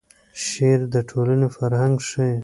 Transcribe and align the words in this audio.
شعر 0.45 0.79
د 0.93 0.95
ټولنې 1.09 1.47
فرهنګ 1.57 1.95
ښیي. 2.09 2.35